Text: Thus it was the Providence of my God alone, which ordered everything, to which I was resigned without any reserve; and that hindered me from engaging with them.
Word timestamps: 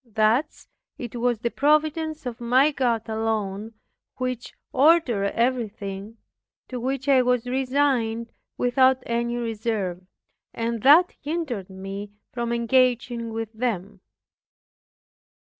Thus 0.03 0.67
it 0.97 1.15
was 1.17 1.37
the 1.41 1.51
Providence 1.51 2.25
of 2.25 2.41
my 2.41 2.71
God 2.71 3.07
alone, 3.07 3.75
which 4.15 4.55
ordered 4.73 5.25
everything, 5.35 6.17
to 6.69 6.79
which 6.79 7.07
I 7.07 7.21
was 7.21 7.45
resigned 7.45 8.31
without 8.57 9.03
any 9.05 9.37
reserve; 9.37 10.01
and 10.55 10.81
that 10.81 11.13
hindered 11.21 11.69
me 11.69 12.13
from 12.33 12.51
engaging 12.51 13.31
with 13.31 13.53
them. 13.53 14.01